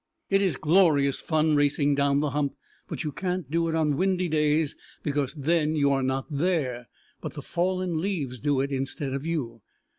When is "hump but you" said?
2.31-3.11